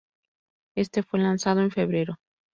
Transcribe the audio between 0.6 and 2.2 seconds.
Este fue lanzado en febrero.